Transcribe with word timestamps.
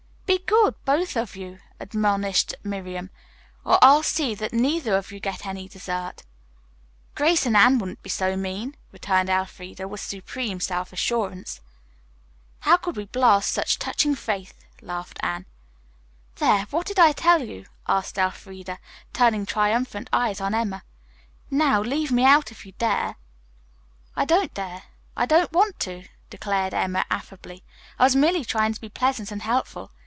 "Be 0.31 0.39
good, 0.47 0.75
both 0.85 1.17
of 1.17 1.35
you," 1.35 1.59
admonished 1.77 2.55
Miriam, 2.63 3.09
"or 3.65 3.77
I'll 3.81 4.01
see 4.01 4.33
that 4.35 4.53
neither 4.53 4.95
of 4.95 5.11
you 5.11 5.19
get 5.19 5.45
any 5.45 5.67
dessert." 5.67 6.23
"Grace 7.15 7.45
and 7.45 7.55
Anne 7.57 7.79
wouldn't 7.79 8.01
be 8.01 8.09
so 8.09 8.37
mean," 8.37 8.77
returned 8.93 9.29
Elfreda 9.29 9.89
with 9.89 9.99
supreme 9.99 10.61
self 10.61 10.93
assurance. 10.93 11.59
"How 12.61 12.77
could 12.77 12.95
we 12.95 13.05
blast 13.05 13.51
such 13.51 13.77
touching 13.77 14.15
faith?" 14.15 14.53
laughed 14.81 15.19
Anne. 15.21 15.45
"There, 16.37 16.63
what 16.69 16.87
did 16.87 16.97
I 16.97 17.11
tell 17.11 17.41
you?" 17.43 17.65
asked 17.89 18.17
Elfreda, 18.17 18.79
turning 19.11 19.45
triumphant 19.45 20.09
eyes 20.13 20.39
on 20.39 20.53
Emma. 20.55 20.83
"Now, 21.49 21.81
leave 21.81 22.11
me 22.11 22.23
out 22.23 22.51
if 22.53 22.65
you 22.65 22.71
dare." 22.77 23.17
"I 24.15 24.23
don't 24.23 24.53
dare. 24.53 24.83
I 25.17 25.25
don't 25.25 25.51
want 25.51 25.77
to," 25.81 26.07
declared 26.29 26.73
Emma 26.73 27.03
affably. 27.11 27.65
"I 27.99 28.05
was 28.05 28.15
merely 28.15 28.45
trying 28.45 28.71
to 28.73 28.81
be 28.81 28.87
pleasant 28.89 29.29
and 29.29 29.41
helpful. 29.41 29.91